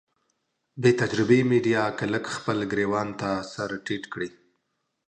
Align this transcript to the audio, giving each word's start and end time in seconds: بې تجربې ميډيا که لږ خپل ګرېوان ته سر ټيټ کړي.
بې 0.81 0.91
تجربې 1.01 1.39
ميډيا 1.51 1.83
که 1.97 2.05
لږ 2.13 2.25
خپل 2.35 2.57
ګرېوان 2.71 3.09
ته 3.19 3.29
سر 3.53 3.71
ټيټ 3.85 4.03
کړي. 4.13 4.29